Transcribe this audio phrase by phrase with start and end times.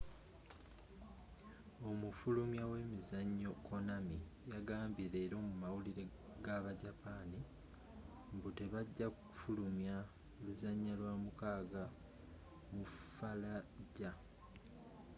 [1.89, 4.17] omufulumya we mizzanyo konami
[4.53, 6.05] yagambye leero mu mawulire
[6.45, 7.29] ga ba japan
[8.35, 9.97] mbu te bagya fulumya
[10.43, 11.83] luzanya lwa mukaga
[12.73, 12.83] mu
[13.15, 14.17] fallujah